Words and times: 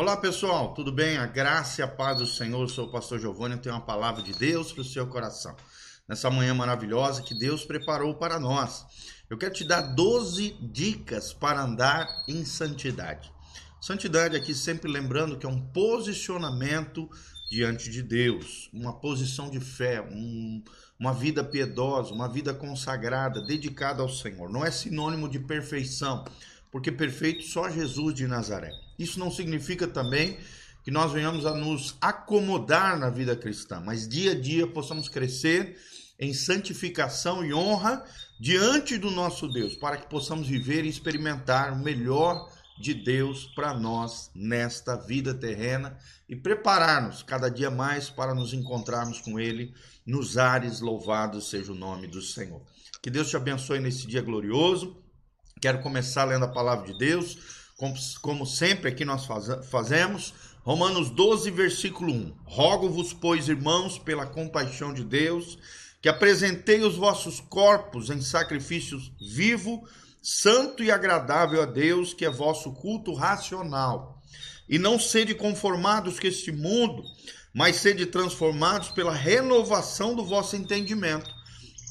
Olá 0.00 0.16
pessoal, 0.16 0.72
tudo 0.72 0.90
bem? 0.90 1.18
A 1.18 1.26
graça 1.26 1.82
e 1.82 1.84
a 1.84 1.86
paz 1.86 2.16
do 2.16 2.26
Senhor, 2.26 2.62
eu 2.62 2.68
sou 2.70 2.86
o 2.86 2.90
pastor 2.90 3.18
Giovanni, 3.18 3.58
tenho 3.58 3.74
uma 3.74 3.82
palavra 3.82 4.22
de 4.22 4.32
Deus 4.32 4.72
para 4.72 4.80
o 4.80 4.84
seu 4.84 5.06
coração. 5.06 5.54
Nessa 6.08 6.30
manhã 6.30 6.54
maravilhosa 6.54 7.20
que 7.20 7.38
Deus 7.38 7.66
preparou 7.66 8.14
para 8.14 8.40
nós, 8.40 8.86
eu 9.28 9.36
quero 9.36 9.52
te 9.52 9.62
dar 9.62 9.82
12 9.82 10.56
dicas 10.72 11.34
para 11.34 11.60
andar 11.60 12.08
em 12.26 12.46
santidade. 12.46 13.30
Santidade 13.78 14.34
aqui 14.34 14.54
sempre 14.54 14.90
lembrando 14.90 15.36
que 15.36 15.44
é 15.44 15.48
um 15.50 15.60
posicionamento 15.60 17.06
diante 17.50 17.90
de 17.90 18.02
Deus, 18.02 18.70
uma 18.72 18.94
posição 18.94 19.50
de 19.50 19.60
fé, 19.60 20.00
um, 20.00 20.64
uma 20.98 21.12
vida 21.12 21.44
piedosa, 21.44 22.14
uma 22.14 22.26
vida 22.26 22.54
consagrada, 22.54 23.44
dedicada 23.44 24.00
ao 24.00 24.08
Senhor. 24.08 24.48
Não 24.48 24.64
é 24.64 24.70
sinônimo 24.70 25.28
de 25.28 25.40
perfeição, 25.40 26.24
porque 26.70 26.92
perfeito 26.92 27.44
só 27.44 27.68
Jesus 27.68 28.14
de 28.14 28.26
Nazaré. 28.26 28.70
Isso 28.98 29.18
não 29.18 29.30
significa 29.30 29.86
também 29.86 30.38
que 30.82 30.90
nós 30.90 31.12
venhamos 31.12 31.44
a 31.44 31.54
nos 31.54 31.96
acomodar 32.00 32.98
na 32.98 33.10
vida 33.10 33.36
cristã, 33.36 33.80
mas 33.84 34.08
dia 34.08 34.32
a 34.32 34.40
dia 34.40 34.66
possamos 34.66 35.08
crescer 35.08 35.76
em 36.18 36.32
santificação 36.34 37.44
e 37.44 37.52
honra 37.52 38.04
diante 38.38 38.96
do 38.98 39.10
nosso 39.10 39.48
Deus, 39.48 39.74
para 39.74 39.96
que 39.96 40.08
possamos 40.08 40.46
viver 40.46 40.84
e 40.84 40.88
experimentar 40.88 41.72
o 41.72 41.78
melhor 41.78 42.50
de 42.80 42.94
Deus 42.94 43.44
para 43.54 43.74
nós 43.74 44.30
nesta 44.34 44.96
vida 44.96 45.34
terrena 45.34 45.98
e 46.28 46.34
preparar-nos 46.34 47.22
cada 47.22 47.50
dia 47.50 47.70
mais 47.70 48.08
para 48.08 48.34
nos 48.34 48.54
encontrarmos 48.54 49.20
com 49.20 49.38
Ele 49.38 49.74
nos 50.06 50.38
ares. 50.38 50.80
Louvado 50.80 51.40
seja 51.42 51.72
o 51.72 51.74
nome 51.74 52.06
do 52.06 52.22
Senhor. 52.22 52.62
Que 53.02 53.10
Deus 53.10 53.28
te 53.28 53.36
abençoe 53.36 53.80
nesse 53.80 54.06
dia 54.06 54.22
glorioso. 54.22 54.96
Quero 55.60 55.82
começar 55.82 56.24
lendo 56.24 56.46
a 56.46 56.48
palavra 56.48 56.90
de 56.90 56.98
Deus, 56.98 57.36
como, 57.76 57.94
como 58.22 58.46
sempre 58.46 58.88
aqui 58.88 59.04
nós 59.04 59.26
faz, 59.26 59.46
fazemos. 59.68 60.32
Romanos 60.62 61.10
12, 61.10 61.50
versículo 61.50 62.12
1. 62.12 62.34
Rogo-vos, 62.44 63.12
pois, 63.12 63.46
irmãos, 63.46 63.98
pela 63.98 64.24
compaixão 64.24 64.94
de 64.94 65.04
Deus, 65.04 65.58
que 66.00 66.08
apresentei 66.08 66.80
os 66.80 66.96
vossos 66.96 67.40
corpos 67.40 68.08
em 68.08 68.22
sacrifícios 68.22 69.12
vivo, 69.20 69.86
santo 70.22 70.82
e 70.82 70.90
agradável 70.90 71.62
a 71.62 71.66
Deus, 71.66 72.14
que 72.14 72.24
é 72.24 72.30
vosso 72.30 72.72
culto 72.72 73.12
racional. 73.12 74.18
E 74.66 74.78
não 74.78 74.98
sede 74.98 75.34
conformados 75.34 76.18
com 76.18 76.26
este 76.26 76.50
mundo, 76.50 77.02
mas 77.52 77.76
sede 77.76 78.06
transformados 78.06 78.88
pela 78.88 79.12
renovação 79.12 80.14
do 80.14 80.24
vosso 80.24 80.56
entendimento, 80.56 81.30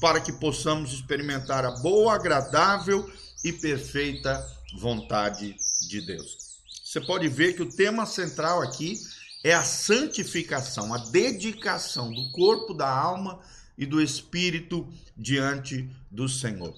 para 0.00 0.20
que 0.20 0.32
possamos 0.32 0.92
experimentar 0.92 1.64
a 1.64 1.70
boa, 1.82 2.14
agradável 2.14 3.08
e 3.42 3.52
perfeita 3.52 4.46
vontade 4.78 5.56
de 5.88 6.00
Deus. 6.00 6.36
Você 6.84 7.00
pode 7.00 7.28
ver 7.28 7.54
que 7.54 7.62
o 7.62 7.72
tema 7.72 8.04
central 8.04 8.62
aqui 8.62 9.00
é 9.44 9.54
a 9.54 9.62
santificação, 9.62 10.92
a 10.92 10.98
dedicação 10.98 12.12
do 12.12 12.30
corpo, 12.32 12.74
da 12.74 12.88
alma 12.88 13.40
e 13.76 13.86
do 13.86 14.00
espírito 14.00 14.86
diante 15.16 15.88
do 16.10 16.28
Senhor. 16.28 16.74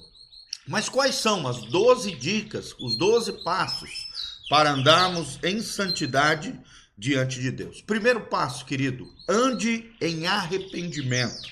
Mas 0.67 0.89
quais 0.89 1.17
são 1.17 1.49
as 1.49 1.63
12 1.63 2.15
dicas, 2.17 2.75
os 2.79 2.95
12 2.97 3.43
passos 3.43 4.07
para 4.49 4.71
andarmos 4.71 5.39
em 5.43 5.61
santidade 5.61 6.59
diante 6.97 7.41
de 7.41 7.51
Deus? 7.51 7.81
Primeiro 7.81 8.27
passo, 8.27 8.65
querido, 8.65 9.13
ande 9.29 9.91
em 10.01 10.27
arrependimento. 10.27 11.51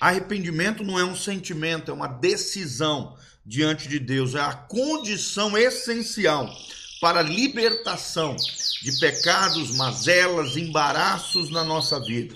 Arrependimento 0.00 0.84
não 0.84 0.98
é 0.98 1.04
um 1.04 1.16
sentimento, 1.16 1.90
é 1.90 1.94
uma 1.94 2.06
decisão 2.06 3.16
diante 3.44 3.88
de 3.88 3.98
Deus, 3.98 4.34
é 4.34 4.40
a 4.40 4.54
condição 4.54 5.56
essencial 5.56 6.50
para 7.00 7.20
a 7.20 7.22
libertação 7.22 8.34
de 8.82 8.98
pecados, 8.98 9.76
mazelas, 9.76 10.56
embaraços 10.56 11.50
na 11.50 11.62
nossa 11.62 12.00
vida. 12.00 12.34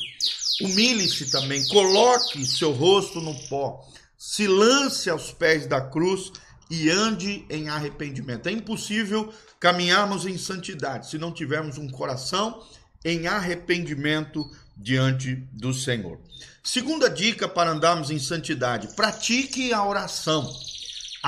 Humilhe-se 0.61 1.31
também, 1.31 1.67
coloque 1.69 2.45
seu 2.45 2.73
rosto 2.73 3.21
no 3.21 3.35
pó, 3.49 3.89
se 4.17 4.47
lance 4.47 5.09
aos 5.09 5.33
pés 5.33 5.67
da 5.67 5.81
cruz 5.81 6.33
e 6.71 6.91
ande 6.91 7.47
em 7.49 7.69
arrependimento. 7.69 8.49
É 8.49 8.53
impossível 8.53 9.33
caminharmos 9.59 10.27
em 10.27 10.37
santidade 10.37 11.09
se 11.09 11.17
não 11.17 11.33
tivermos 11.33 11.79
um 11.79 11.89
coração 11.89 12.63
em 13.05 13.27
arrependimento 13.27 14.51
diante 14.77 15.37
do 15.53 15.73
Senhor. 15.73 16.21
Segunda 16.63 17.09
dica 17.09 17.49
para 17.49 17.71
andarmos 17.71 18.11
em 18.11 18.19
santidade: 18.19 18.95
pratique 18.95 19.73
a 19.73 19.85
oração. 19.85 20.49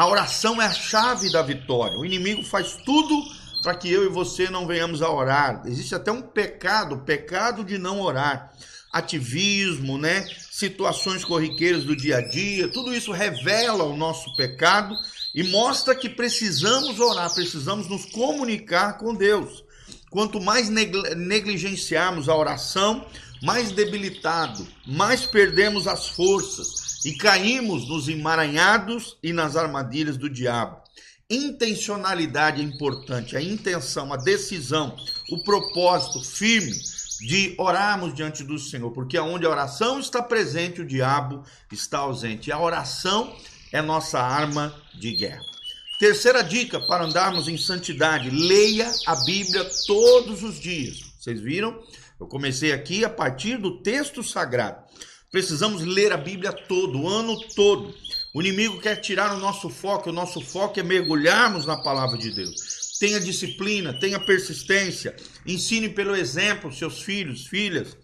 A 0.00 0.06
oração 0.06 0.62
é 0.62 0.64
a 0.64 0.72
chave 0.72 1.30
da 1.30 1.42
vitória. 1.42 1.98
O 1.98 2.06
inimigo 2.06 2.42
faz 2.42 2.74
tudo 2.86 3.22
para 3.62 3.74
que 3.74 3.92
eu 3.92 4.02
e 4.02 4.08
você 4.08 4.48
não 4.48 4.66
venhamos 4.66 5.02
a 5.02 5.12
orar. 5.12 5.60
Existe 5.66 5.94
até 5.94 6.10
um 6.10 6.22
pecado, 6.22 7.00
pecado 7.00 7.62
de 7.62 7.76
não 7.76 8.00
orar. 8.00 8.50
Ativismo, 8.90 9.98
né? 9.98 10.26
Situações 10.50 11.22
corriqueiras 11.22 11.84
do 11.84 11.94
dia 11.94 12.16
a 12.16 12.26
dia, 12.26 12.68
tudo 12.68 12.94
isso 12.94 13.12
revela 13.12 13.84
o 13.84 13.94
nosso 13.94 14.34
pecado 14.36 14.96
e 15.34 15.42
mostra 15.42 15.94
que 15.94 16.08
precisamos 16.08 16.98
orar, 16.98 17.34
precisamos 17.34 17.86
nos 17.86 18.06
comunicar 18.06 18.96
com 18.96 19.14
Deus. 19.14 19.62
Quanto 20.08 20.40
mais 20.40 20.70
negligenciarmos 20.70 22.26
a 22.26 22.34
oração, 22.34 23.04
mais 23.42 23.70
debilitado, 23.70 24.66
mais 24.86 25.26
perdemos 25.26 25.86
as 25.86 26.08
forças 26.08 26.89
e 27.04 27.12
caímos 27.12 27.88
nos 27.88 28.08
emaranhados 28.08 29.16
e 29.22 29.32
nas 29.32 29.56
armadilhas 29.56 30.16
do 30.16 30.28
diabo. 30.28 30.80
Intencionalidade 31.28 32.60
é 32.60 32.64
importante, 32.64 33.36
a 33.36 33.42
intenção, 33.42 34.12
a 34.12 34.16
decisão, 34.16 34.96
o 35.30 35.42
propósito 35.44 36.22
firme 36.22 36.76
de 37.20 37.54
orarmos 37.58 38.14
diante 38.14 38.42
do 38.42 38.58
Senhor, 38.58 38.90
porque 38.90 39.18
onde 39.18 39.46
a 39.46 39.50
oração 39.50 40.00
está 40.00 40.22
presente, 40.22 40.80
o 40.80 40.86
diabo 40.86 41.44
está 41.70 41.98
ausente. 41.98 42.50
A 42.50 42.58
oração 42.58 43.36
é 43.72 43.80
nossa 43.80 44.18
arma 44.18 44.74
de 44.98 45.14
guerra. 45.14 45.42
Terceira 45.98 46.42
dica 46.42 46.80
para 46.80 47.04
andarmos 47.04 47.46
em 47.46 47.58
santidade: 47.58 48.30
leia 48.30 48.90
a 49.06 49.14
Bíblia 49.16 49.64
todos 49.86 50.42
os 50.42 50.58
dias. 50.58 51.12
Vocês 51.18 51.40
viram? 51.40 51.78
Eu 52.18 52.26
comecei 52.26 52.72
aqui 52.72 53.04
a 53.04 53.10
partir 53.10 53.58
do 53.58 53.82
texto 53.82 54.22
sagrado. 54.22 54.82
Precisamos 55.30 55.82
ler 55.82 56.12
a 56.12 56.16
Bíblia 56.16 56.52
todo, 56.52 57.00
o 57.00 57.08
ano 57.08 57.38
todo. 57.54 57.94
O 58.34 58.40
inimigo 58.40 58.80
quer 58.80 58.96
tirar 58.96 59.34
o 59.34 59.38
nosso 59.38 59.70
foco, 59.70 60.10
o 60.10 60.12
nosso 60.12 60.40
foco 60.40 60.80
é 60.80 60.82
mergulharmos 60.82 61.66
na 61.66 61.76
palavra 61.76 62.18
de 62.18 62.30
Deus. 62.32 62.98
Tenha 62.98 63.20
disciplina, 63.20 63.92
tenha 63.92 64.18
persistência, 64.18 65.14
ensine 65.46 65.88
pelo 65.88 66.16
exemplo 66.16 66.72
seus 66.72 67.02
filhos, 67.02 67.46
filhas. 67.46 67.96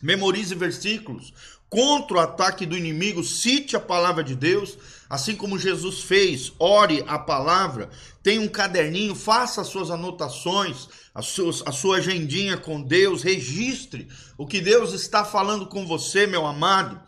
Memorize 0.00 0.54
versículos. 0.54 1.32
Contra 1.70 2.16
o 2.16 2.20
ataque 2.20 2.64
do 2.64 2.76
inimigo, 2.76 3.22
cite 3.22 3.76
a 3.76 3.80
palavra 3.80 4.24
de 4.24 4.34
Deus, 4.34 4.78
assim 5.08 5.36
como 5.36 5.58
Jesus 5.58 6.00
fez. 6.00 6.52
Ore 6.58 7.04
a 7.06 7.18
palavra, 7.18 7.90
tenha 8.22 8.40
um 8.40 8.48
caderninho, 8.48 9.14
faça 9.14 9.60
as 9.60 9.68
suas 9.68 9.90
anotações, 9.90 10.88
a 11.14 11.20
sua, 11.20 11.52
a 11.66 11.72
sua 11.72 11.98
agendinha 11.98 12.56
com 12.56 12.80
Deus, 12.80 13.22
registre 13.22 14.08
o 14.38 14.46
que 14.46 14.60
Deus 14.60 14.92
está 14.94 15.24
falando 15.24 15.66
com 15.66 15.86
você, 15.86 16.26
meu 16.26 16.46
amado. 16.46 17.00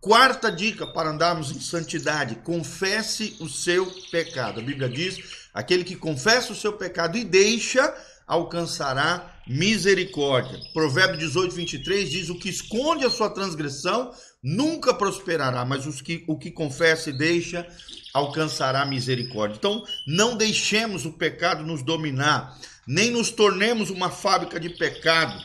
Quarta 0.00 0.50
dica 0.50 0.86
para 0.86 1.10
andarmos 1.10 1.50
em 1.50 1.60
santidade: 1.60 2.36
confesse 2.36 3.36
o 3.38 3.48
seu 3.48 3.86
pecado. 4.10 4.58
A 4.58 4.62
Bíblia 4.62 4.88
diz: 4.88 5.18
aquele 5.52 5.84
que 5.84 5.94
confessa 5.94 6.52
o 6.52 6.56
seu 6.56 6.72
pecado 6.72 7.18
e 7.18 7.24
deixa, 7.24 7.94
alcançará 8.30 9.42
misericórdia. 9.46 10.58
Provérbio 10.72 11.18
18, 11.18 11.54
23 11.54 12.10
diz: 12.10 12.28
o 12.30 12.38
que 12.38 12.48
esconde 12.48 13.04
a 13.04 13.10
sua 13.10 13.28
transgressão 13.28 14.12
nunca 14.42 14.94
prosperará, 14.94 15.64
mas 15.64 15.86
os 15.86 16.00
que, 16.00 16.24
o 16.26 16.38
que 16.38 16.50
confessa 16.50 17.10
e 17.10 17.18
deixa 17.18 17.66
alcançará 18.14 18.86
misericórdia. 18.86 19.56
Então, 19.56 19.84
não 20.06 20.36
deixemos 20.36 21.04
o 21.04 21.12
pecado 21.12 21.64
nos 21.64 21.82
dominar 21.82 22.58
nem 22.90 23.10
nos 23.12 23.30
tornemos 23.30 23.88
uma 23.88 24.10
fábrica 24.10 24.58
de 24.58 24.70
pecado. 24.70 25.40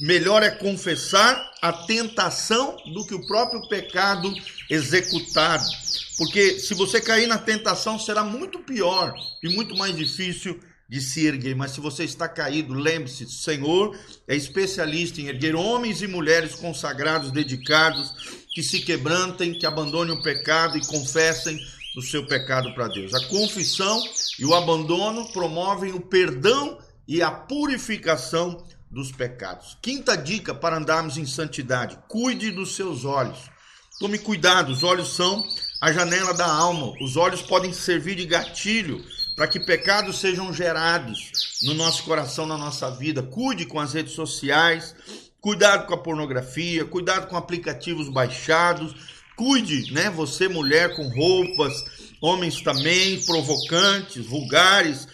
Melhor 0.00 0.44
é 0.44 0.50
confessar 0.50 1.52
a 1.60 1.72
tentação 1.72 2.76
do 2.92 3.04
que 3.04 3.14
o 3.14 3.26
próprio 3.26 3.68
pecado 3.68 4.32
executado. 4.70 5.64
Porque 6.16 6.60
se 6.60 6.72
você 6.72 7.00
cair 7.00 7.26
na 7.26 7.38
tentação, 7.38 7.98
será 7.98 8.22
muito 8.22 8.60
pior 8.60 9.12
e 9.42 9.48
muito 9.48 9.76
mais 9.76 9.96
difícil 9.96 10.60
de 10.94 11.00
se 11.00 11.26
erguer. 11.26 11.56
Mas 11.56 11.72
se 11.72 11.80
você 11.80 12.04
está 12.04 12.28
caído, 12.28 12.72
lembre-se: 12.72 13.24
o 13.24 13.28
Senhor 13.28 13.98
é 14.28 14.36
especialista 14.36 15.20
em 15.20 15.26
erguer 15.26 15.56
homens 15.56 16.00
e 16.02 16.06
mulheres 16.06 16.54
consagrados, 16.54 17.32
dedicados, 17.32 18.46
que 18.54 18.62
se 18.62 18.78
quebrantem, 18.78 19.58
que 19.58 19.66
abandonem 19.66 20.14
o 20.14 20.22
pecado 20.22 20.78
e 20.78 20.86
confessem 20.86 21.58
o 21.96 22.00
seu 22.02 22.24
pecado 22.26 22.72
para 22.74 22.86
Deus. 22.86 23.12
A 23.12 23.26
confissão 23.26 24.00
e 24.38 24.44
o 24.44 24.54
abandono 24.54 25.32
promovem 25.32 25.92
o 25.92 26.00
perdão 26.00 26.78
e 27.08 27.20
a 27.20 27.30
purificação 27.30 28.64
dos 28.88 29.10
pecados. 29.10 29.76
Quinta 29.82 30.16
dica 30.16 30.54
para 30.54 30.76
andarmos 30.76 31.18
em 31.18 31.26
santidade: 31.26 31.98
cuide 32.06 32.52
dos 32.52 32.76
seus 32.76 33.04
olhos. 33.04 33.50
Tome 33.98 34.18
cuidado, 34.18 34.70
os 34.70 34.84
olhos 34.84 35.16
são 35.16 35.44
a 35.80 35.92
janela 35.92 36.32
da 36.32 36.46
alma. 36.46 36.92
Os 37.00 37.16
olhos 37.16 37.42
podem 37.42 37.72
servir 37.72 38.14
de 38.14 38.26
gatilho 38.26 39.04
para 39.34 39.48
que 39.48 39.58
pecados 39.58 40.18
sejam 40.18 40.52
gerados 40.52 41.60
no 41.62 41.74
nosso 41.74 42.04
coração, 42.04 42.46
na 42.46 42.56
nossa 42.56 42.90
vida. 42.90 43.22
Cuide 43.22 43.66
com 43.66 43.80
as 43.80 43.92
redes 43.92 44.12
sociais, 44.12 44.94
cuidado 45.40 45.86
com 45.86 45.94
a 45.94 46.02
pornografia, 46.02 46.84
cuidado 46.84 47.26
com 47.26 47.36
aplicativos 47.36 48.08
baixados. 48.08 48.94
Cuide, 49.36 49.92
né, 49.92 50.08
você 50.10 50.46
mulher 50.46 50.94
com 50.94 51.08
roupas, 51.08 51.72
homens 52.20 52.60
também 52.60 53.20
provocantes, 53.24 54.24
vulgares. 54.24 55.08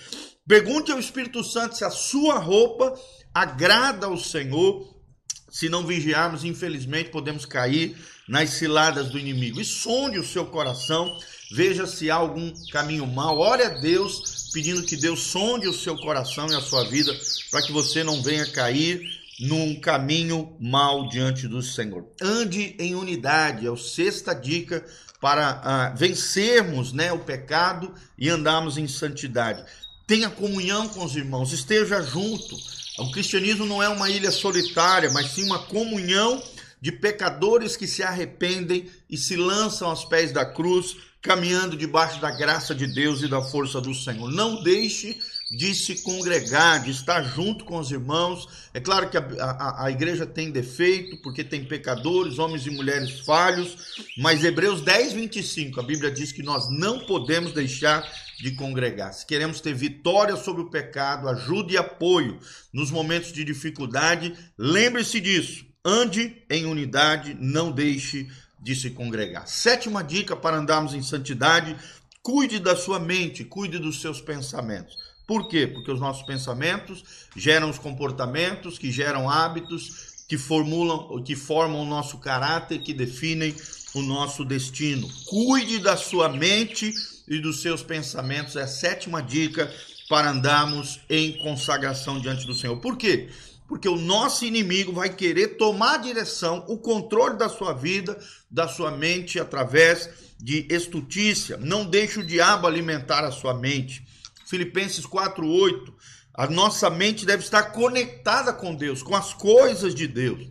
Pergunte 0.46 0.92
ao 0.92 0.98
Espírito 0.98 1.42
Santo 1.42 1.76
se 1.76 1.84
a 1.84 1.90
sua 1.90 2.38
roupa 2.38 2.94
agrada 3.32 4.06
ao 4.06 4.18
Senhor. 4.18 5.00
Se 5.48 5.68
não 5.68 5.86
vigiarmos, 5.86 6.44
infelizmente, 6.44 7.10
podemos 7.10 7.46
cair 7.46 7.96
nas 8.28 8.50
ciladas 8.50 9.10
do 9.10 9.18
inimigo. 9.18 9.60
E 9.60 9.64
sonde 9.64 10.18
o 10.18 10.24
seu 10.24 10.46
coração, 10.46 11.18
veja 11.50 11.86
se 11.86 12.10
há 12.10 12.14
algum 12.14 12.52
caminho 12.72 13.06
mau. 13.06 13.38
Ore 13.38 13.62
a 13.62 13.68
Deus, 13.68 14.50
pedindo 14.52 14.82
que 14.82 14.96
Deus 14.96 15.20
sonde 15.20 15.68
o 15.68 15.74
seu 15.74 15.96
coração 15.96 16.46
e 16.48 16.54
a 16.54 16.60
sua 16.60 16.84
vida, 16.84 17.12
para 17.50 17.62
que 17.62 17.72
você 17.72 18.04
não 18.04 18.22
venha 18.22 18.46
cair 18.50 19.00
num 19.40 19.80
caminho 19.80 20.54
mau 20.60 21.08
diante 21.08 21.48
do 21.48 21.62
Senhor. 21.62 22.06
Ande 22.20 22.76
em 22.78 22.94
unidade, 22.94 23.66
é 23.66 23.70
a 23.70 23.76
sexta 23.76 24.34
dica 24.34 24.84
para 25.20 25.92
uh, 25.94 25.96
vencermos 25.96 26.92
né, 26.92 27.12
o 27.12 27.18
pecado 27.18 27.94
e 28.18 28.28
andarmos 28.28 28.78
em 28.78 28.86
santidade. 28.86 29.64
Tenha 30.06 30.30
comunhão 30.30 30.88
com 30.88 31.04
os 31.04 31.16
irmãos, 31.16 31.52
esteja 31.52 32.02
junto. 32.02 32.56
O 32.98 33.10
cristianismo 33.12 33.64
não 33.64 33.82
é 33.82 33.88
uma 33.88 34.10
ilha 34.10 34.30
solitária, 34.30 35.10
mas 35.10 35.30
sim 35.30 35.44
uma 35.44 35.60
comunhão 35.60 36.42
de 36.80 36.90
pecadores 36.90 37.76
que 37.76 37.86
se 37.86 38.02
arrependem 38.02 38.90
e 39.08 39.16
se 39.16 39.36
lançam 39.36 39.88
aos 39.88 40.04
pés 40.04 40.32
da 40.32 40.44
cruz, 40.44 40.96
caminhando 41.22 41.76
debaixo 41.76 42.20
da 42.20 42.30
graça 42.30 42.74
de 42.74 42.86
Deus 42.86 43.22
e 43.22 43.28
da 43.28 43.42
força 43.42 43.80
do 43.80 43.94
Senhor. 43.94 44.30
Não 44.30 44.62
deixe 44.62 45.18
de 45.50 45.74
se 45.74 46.02
congregar, 46.02 46.82
de 46.82 46.92
estar 46.92 47.22
junto 47.22 47.64
com 47.64 47.76
os 47.78 47.90
irmãos. 47.90 48.48
É 48.72 48.80
claro 48.80 49.10
que 49.10 49.16
a, 49.16 49.20
a, 49.20 49.86
a, 49.86 49.90
igreja 49.90 50.24
tem 50.24 50.50
defeito, 50.50 51.16
porque 51.22 51.42
tem 51.42 51.64
pecadores, 51.64 52.38
homens 52.38 52.64
e 52.66 52.70
mulheres 52.70 53.20
falhos, 53.20 54.06
mas 54.16 54.44
Hebreus 54.44 54.80
10, 54.80 55.12
25, 55.12 55.80
a 55.80 55.82
Bíblia 55.82 56.10
diz 56.10 56.30
que 56.30 56.42
nós 56.42 56.70
não 56.70 57.00
podemos 57.00 57.52
deixar 57.52 58.08
de 58.38 58.52
congregar. 58.52 59.12
Se 59.12 59.26
queremos 59.26 59.60
ter 59.60 59.74
vitória 59.74 60.36
sobre 60.36 60.62
o 60.62 60.70
pecado, 60.70 61.28
ajuda 61.28 61.72
e 61.72 61.76
apoio 61.76 62.38
nos 62.72 62.90
momentos 62.90 63.32
de 63.32 63.44
dificuldade, 63.44 64.32
lembre-se 64.56 65.20
disso. 65.20 65.66
Ande 65.84 66.42
em 66.48 66.66
unidade, 66.66 67.36
não 67.40 67.72
deixe 67.72 68.28
de 68.60 68.74
se 68.74 68.90
congregar. 68.90 69.48
Sétima 69.48 70.04
dica 70.04 70.36
para 70.36 70.56
andarmos 70.56 70.94
em 70.94 71.02
santidade: 71.02 71.76
cuide 72.22 72.58
da 72.58 72.76
sua 72.76 72.98
mente, 72.98 73.44
cuide 73.44 73.78
dos 73.78 74.00
seus 74.00 74.20
pensamentos. 74.20 74.96
Por 75.26 75.48
quê? 75.48 75.66
Porque 75.66 75.92
os 75.92 76.00
nossos 76.00 76.24
pensamentos 76.24 77.04
geram 77.36 77.70
os 77.70 77.78
comportamentos, 77.78 78.78
que 78.78 78.90
geram 78.90 79.30
hábitos, 79.30 80.24
que 80.28 80.36
formulam, 80.36 81.22
que 81.22 81.36
formam 81.36 81.82
o 81.82 81.86
nosso 81.86 82.18
caráter, 82.18 82.82
que 82.82 82.92
definem 82.92 83.54
o 83.94 84.02
nosso 84.02 84.44
destino. 84.44 85.08
Cuide 85.26 85.78
da 85.78 85.96
sua 85.96 86.28
mente 86.28 86.92
e 87.28 87.38
dos 87.38 87.62
seus 87.62 87.82
pensamentos. 87.82 88.56
É 88.56 88.62
a 88.62 88.66
sétima 88.66 89.22
dica 89.22 89.72
para 90.08 90.30
andarmos 90.30 91.00
em 91.08 91.38
consagração 91.38 92.20
diante 92.20 92.44
do 92.44 92.54
Senhor. 92.54 92.76
Por 92.78 92.96
quê? 92.96 93.30
Porque 93.70 93.88
o 93.88 93.94
nosso 93.94 94.44
inimigo 94.44 94.92
vai 94.92 95.08
querer 95.10 95.56
tomar 95.56 95.94
a 95.94 95.98
direção, 95.98 96.64
o 96.66 96.76
controle 96.76 97.38
da 97.38 97.48
sua 97.48 97.72
vida, 97.72 98.18
da 98.50 98.66
sua 98.66 98.90
mente 98.90 99.38
através 99.38 100.10
de 100.36 100.66
estutícia. 100.68 101.56
Não 101.56 101.84
deixe 101.84 102.18
o 102.18 102.26
diabo 102.26 102.66
alimentar 102.66 103.22
a 103.22 103.30
sua 103.30 103.54
mente. 103.54 104.04
Filipenses 104.44 105.06
4:8. 105.06 105.94
A 106.34 106.48
nossa 106.48 106.90
mente 106.90 107.24
deve 107.24 107.44
estar 107.44 107.62
conectada 107.70 108.52
com 108.52 108.74
Deus, 108.74 109.04
com 109.04 109.14
as 109.14 109.32
coisas 109.32 109.94
de 109.94 110.08
Deus. 110.08 110.48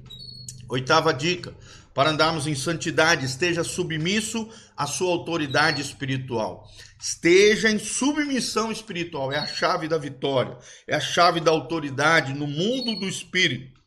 Oitava 0.69 1.13
dica: 1.13 1.53
para 1.99 2.11
andarmos 2.11 2.47
em 2.47 2.55
santidade, 2.55 3.25
esteja 3.25 3.61
submisso 3.61 4.47
à 4.77 4.87
sua 4.87 5.11
autoridade 5.11 5.81
espiritual. 5.81 6.65
Esteja 6.97 7.69
em 7.69 7.77
submissão 7.77 8.71
espiritual, 8.71 9.33
é 9.33 9.37
a 9.37 9.45
chave 9.45 9.85
da 9.85 9.97
vitória, 9.97 10.57
é 10.87 10.95
a 10.95 11.01
chave 11.01 11.41
da 11.41 11.51
autoridade 11.51 12.33
no 12.33 12.47
mundo 12.47 12.97
do 13.01 13.05
espírito. 13.05 13.81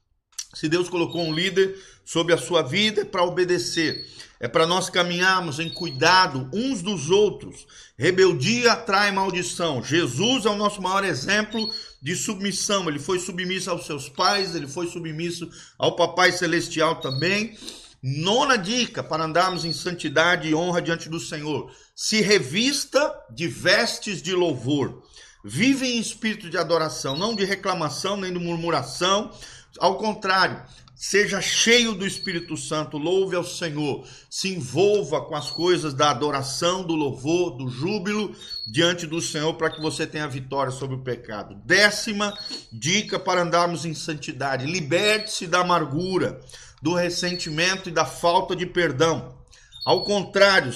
Se 0.52 0.68
Deus 0.68 0.90
colocou 0.90 1.22
um 1.22 1.32
líder 1.32 1.74
sobre 2.04 2.34
a 2.34 2.36
sua 2.36 2.60
vida, 2.60 3.00
é 3.00 3.04
para 3.06 3.24
obedecer, 3.24 4.06
é 4.38 4.46
para 4.46 4.66
nós 4.66 4.90
caminharmos 4.90 5.58
em 5.58 5.70
cuidado 5.70 6.50
uns 6.52 6.82
dos 6.82 7.08
outros. 7.08 7.66
Rebeldia 7.96 8.72
atrai 8.72 9.10
maldição. 9.10 9.82
Jesus 9.82 10.44
é 10.44 10.50
o 10.50 10.56
nosso 10.56 10.82
maior 10.82 11.02
exemplo 11.02 11.66
de 12.02 12.14
submissão. 12.14 12.86
Ele 12.90 12.98
foi 12.98 13.18
submisso 13.18 13.70
aos 13.70 13.86
seus 13.86 14.10
pais, 14.10 14.54
ele 14.54 14.66
foi 14.66 14.86
submisso 14.86 15.48
ao 15.78 15.96
Papai 15.96 16.30
Celestial 16.30 16.96
também. 16.96 17.56
Nona 18.02 18.58
dica 18.58 19.00
para 19.00 19.24
andarmos 19.24 19.64
em 19.64 19.72
santidade 19.72 20.48
e 20.48 20.54
honra 20.54 20.82
diante 20.82 21.08
do 21.08 21.20
Senhor: 21.20 21.70
se 21.94 22.20
revista 22.20 23.14
de 23.30 23.46
vestes 23.46 24.20
de 24.20 24.34
louvor. 24.34 25.04
Vive 25.44 25.86
em 25.86 25.98
espírito 25.98 26.50
de 26.50 26.58
adoração, 26.58 27.16
não 27.16 27.34
de 27.34 27.44
reclamação 27.44 28.16
nem 28.16 28.32
de 28.32 28.38
murmuração. 28.38 29.30
Ao 29.78 29.96
contrário, 29.96 30.60
seja 31.02 31.40
cheio 31.40 31.94
do 31.94 32.06
Espírito 32.06 32.56
Santo, 32.56 32.96
louve 32.96 33.34
ao 33.34 33.42
Senhor, 33.42 34.06
se 34.30 34.54
envolva 34.54 35.20
com 35.20 35.34
as 35.34 35.50
coisas 35.50 35.92
da 35.92 36.10
adoração, 36.10 36.84
do 36.84 36.94
louvor, 36.94 37.56
do 37.56 37.68
júbilo 37.68 38.32
diante 38.68 39.04
do 39.04 39.20
Senhor 39.20 39.52
para 39.54 39.68
que 39.68 39.82
você 39.82 40.06
tenha 40.06 40.28
vitória 40.28 40.70
sobre 40.70 40.94
o 40.94 41.02
pecado. 41.02 41.56
Décima 41.64 42.32
dica 42.72 43.18
para 43.18 43.42
andarmos 43.42 43.84
em 43.84 43.94
santidade: 43.94 44.64
liberte-se 44.64 45.48
da 45.48 45.58
amargura 45.58 46.40
do 46.80 46.94
ressentimento 46.94 47.88
e 47.88 47.92
da 47.92 48.04
falta 48.04 48.54
de 48.54 48.64
perdão. 48.64 49.36
Ao 49.84 50.04
contrário, 50.04 50.72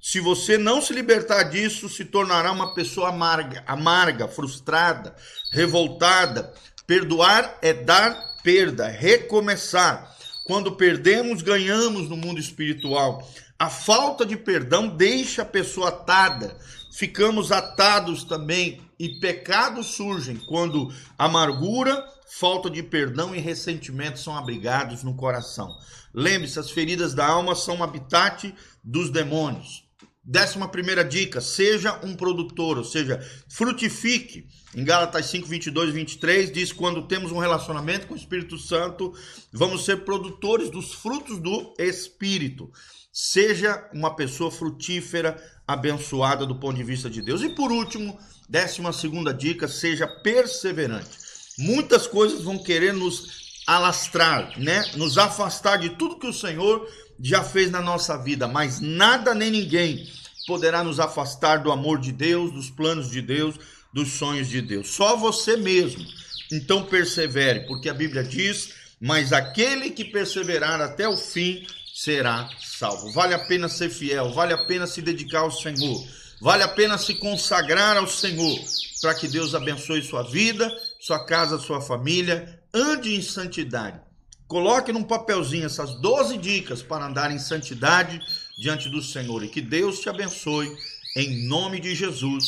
se 0.00 0.20
você 0.20 0.56
não 0.56 0.80
se 0.80 0.94
libertar 0.94 1.42
disso, 1.50 1.86
se 1.86 2.02
tornará 2.06 2.50
uma 2.50 2.74
pessoa 2.74 3.10
amarga, 3.10 3.62
amarga, 3.66 4.26
frustrada, 4.26 5.14
revoltada. 5.52 6.50
Perdoar 6.86 7.58
é 7.60 7.74
dar 7.74 8.35
perda, 8.46 8.86
recomeçar. 8.86 10.14
Quando 10.44 10.76
perdemos, 10.76 11.42
ganhamos 11.42 12.08
no 12.08 12.16
mundo 12.16 12.38
espiritual. 12.38 13.28
A 13.58 13.68
falta 13.68 14.24
de 14.24 14.36
perdão 14.36 14.86
deixa 14.86 15.42
a 15.42 15.44
pessoa 15.44 15.88
atada. 15.88 16.56
Ficamos 16.92 17.50
atados 17.50 18.22
também 18.22 18.80
e 19.00 19.18
pecados 19.18 19.88
surgem 19.96 20.36
quando 20.36 20.94
amargura, 21.18 22.06
falta 22.38 22.70
de 22.70 22.84
perdão 22.84 23.34
e 23.34 23.40
ressentimento 23.40 24.20
são 24.20 24.36
abrigados 24.36 25.02
no 25.02 25.16
coração. 25.16 25.76
Lembre-se, 26.14 26.60
as 26.60 26.70
feridas 26.70 27.14
da 27.14 27.26
alma 27.26 27.56
são 27.56 27.78
um 27.78 27.82
habitat 27.82 28.54
dos 28.82 29.10
demônios. 29.10 29.85
Décima 30.26 30.66
primeira 30.68 31.04
dica, 31.04 31.40
seja 31.40 32.00
um 32.02 32.16
produtor, 32.16 32.78
ou 32.78 32.84
seja, 32.84 33.20
frutifique. 33.48 34.48
Em 34.74 34.84
Gálatas 34.84 35.26
5, 35.26 35.46
22 35.46 35.90
e 35.90 35.92
23 35.92 36.52
diz, 36.52 36.72
quando 36.72 37.06
temos 37.06 37.30
um 37.30 37.38
relacionamento 37.38 38.06
com 38.06 38.14
o 38.14 38.16
Espírito 38.16 38.58
Santo, 38.58 39.14
vamos 39.52 39.84
ser 39.84 40.04
produtores 40.04 40.68
dos 40.68 40.92
frutos 40.92 41.38
do 41.38 41.74
Espírito. 41.78 42.70
Seja 43.12 43.88
uma 43.94 44.16
pessoa 44.16 44.50
frutífera, 44.50 45.40
abençoada 45.66 46.44
do 46.44 46.58
ponto 46.58 46.76
de 46.76 46.84
vista 46.84 47.08
de 47.08 47.22
Deus. 47.22 47.42
E 47.42 47.48
por 47.48 47.70
último, 47.70 48.18
décima 48.48 48.92
segunda 48.92 49.32
dica, 49.32 49.68
seja 49.68 50.08
perseverante 50.08 51.26
muitas 51.58 52.06
coisas 52.06 52.42
vão 52.42 52.58
querer 52.58 52.92
nos 52.92 53.62
alastrar, 53.66 54.58
né? 54.58 54.84
Nos 54.94 55.18
afastar 55.18 55.76
de 55.78 55.90
tudo 55.90 56.18
que 56.18 56.26
o 56.26 56.32
Senhor 56.32 56.86
já 57.20 57.42
fez 57.42 57.70
na 57.70 57.80
nossa 57.80 58.16
vida, 58.16 58.46
mas 58.46 58.80
nada 58.80 59.34
nem 59.34 59.50
ninguém 59.50 60.08
poderá 60.46 60.84
nos 60.84 61.00
afastar 61.00 61.58
do 61.58 61.72
amor 61.72 61.98
de 61.98 62.12
Deus, 62.12 62.52
dos 62.52 62.70
planos 62.70 63.10
de 63.10 63.20
Deus, 63.20 63.56
dos 63.92 64.12
sonhos 64.12 64.48
de 64.48 64.60
Deus. 64.60 64.88
Só 64.90 65.16
você 65.16 65.56
mesmo. 65.56 66.04
Então 66.52 66.84
persevere, 66.84 67.66
porque 67.66 67.88
a 67.88 67.94
Bíblia 67.94 68.22
diz: 68.22 68.70
"Mas 69.00 69.32
aquele 69.32 69.90
que 69.90 70.04
perseverar 70.04 70.80
até 70.80 71.08
o 71.08 71.16
fim 71.16 71.66
será 71.94 72.48
salvo". 72.60 73.12
Vale 73.12 73.34
a 73.34 73.38
pena 73.46 73.68
ser 73.68 73.90
fiel, 73.90 74.32
vale 74.32 74.52
a 74.52 74.64
pena 74.66 74.86
se 74.86 75.02
dedicar 75.02 75.40
ao 75.40 75.50
Senhor. 75.50 76.06
Vale 76.40 76.62
a 76.62 76.68
pena 76.68 76.98
se 76.98 77.14
consagrar 77.14 77.96
ao 77.96 78.06
Senhor 78.06 78.58
para 79.00 79.14
que 79.14 79.26
Deus 79.26 79.54
abençoe 79.54 80.02
sua 80.02 80.22
vida, 80.22 80.70
sua 81.00 81.24
casa, 81.24 81.58
sua 81.58 81.80
família. 81.80 82.60
Ande 82.74 83.14
em 83.14 83.22
santidade. 83.22 84.05
Coloque 84.48 84.92
num 84.92 85.02
papelzinho 85.02 85.66
essas 85.66 85.94
12 85.96 86.38
dicas 86.38 86.82
para 86.82 87.06
andar 87.06 87.32
em 87.32 87.38
santidade 87.38 88.20
diante 88.56 88.88
do 88.88 89.02
Senhor 89.02 89.42
e 89.42 89.48
que 89.48 89.60
Deus 89.60 89.98
te 89.98 90.08
abençoe 90.08 90.72
em 91.16 91.46
nome 91.46 91.80
de 91.80 91.94
Jesus. 91.94 92.44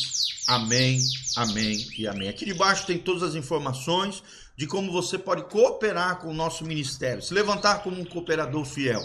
Amém, 0.47 0.99
amém 1.35 1.85
e 1.97 2.07
amém. 2.07 2.29
Aqui 2.29 2.45
debaixo 2.45 2.85
tem 2.85 2.97
todas 2.97 3.21
as 3.21 3.35
informações 3.35 4.23
de 4.55 4.65
como 4.65 4.91
você 4.91 5.17
pode 5.17 5.43
cooperar 5.43 6.19
com 6.19 6.29
o 6.29 6.33
nosso 6.33 6.63
ministério, 6.63 7.21
se 7.21 7.33
levantar 7.33 7.83
como 7.83 7.99
um 7.99 8.05
cooperador 8.05 8.63
fiel. 8.63 9.03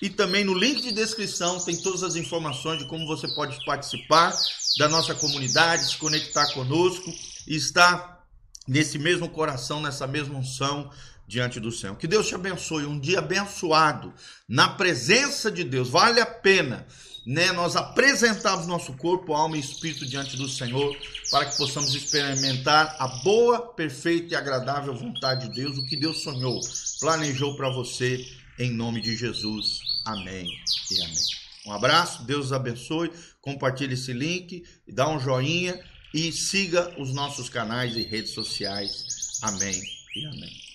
E 0.00 0.08
também 0.08 0.44
no 0.44 0.54
link 0.54 0.82
de 0.82 0.92
descrição 0.92 1.58
tem 1.64 1.76
todas 1.76 2.02
as 2.02 2.16
informações 2.16 2.78
de 2.78 2.86
como 2.86 3.06
você 3.06 3.26
pode 3.34 3.64
participar 3.64 4.32
da 4.78 4.88
nossa 4.88 5.14
comunidade, 5.14 5.84
se 5.90 5.96
conectar 5.96 6.52
conosco 6.52 7.12
e 7.46 7.56
estar 7.56 8.24
nesse 8.68 8.98
mesmo 8.98 9.28
coração, 9.28 9.80
nessa 9.80 10.06
mesma 10.06 10.38
unção 10.38 10.90
diante 11.26 11.58
do 11.58 11.72
Senhor. 11.72 11.96
Que 11.96 12.06
Deus 12.06 12.28
te 12.28 12.34
abençoe, 12.34 12.86
um 12.86 12.98
dia 12.98 13.18
abençoado 13.18 14.12
na 14.48 14.68
presença 14.68 15.50
de 15.50 15.64
Deus. 15.64 15.88
Vale 15.88 16.20
a 16.20 16.26
pena 16.26 16.86
né, 17.26 17.50
nós 17.50 17.74
apresentarmos 17.74 18.68
nosso 18.68 18.92
corpo, 18.92 19.34
alma 19.34 19.56
e 19.56 19.60
espírito 19.60 20.06
diante 20.06 20.36
do 20.36 20.48
Senhor, 20.48 20.96
para 21.30 21.46
que 21.46 21.56
possamos 21.56 21.92
experimentar 21.92 22.94
a 23.00 23.08
boa, 23.24 23.74
perfeita 23.74 24.34
e 24.34 24.36
agradável 24.36 24.94
vontade 24.94 25.48
de 25.48 25.56
Deus, 25.56 25.76
o 25.76 25.84
que 25.86 25.96
Deus 25.96 26.22
sonhou, 26.22 26.60
planejou 27.00 27.56
para 27.56 27.68
você, 27.68 28.24
em 28.58 28.70
nome 28.70 29.00
de 29.00 29.16
Jesus. 29.16 29.80
Amém 30.04 30.46
e 30.92 31.02
amém. 31.02 31.26
Um 31.66 31.72
abraço, 31.72 32.22
Deus 32.22 32.52
abençoe, 32.52 33.10
compartilhe 33.40 33.94
esse 33.94 34.12
link, 34.12 34.64
dá 34.86 35.08
um 35.08 35.18
joinha 35.18 35.80
e 36.14 36.30
siga 36.30 36.94
os 36.96 37.12
nossos 37.12 37.48
canais 37.48 37.96
e 37.96 38.02
redes 38.02 38.30
sociais. 38.30 39.40
Amém 39.42 39.82
e 40.14 40.26
amém. 40.26 40.65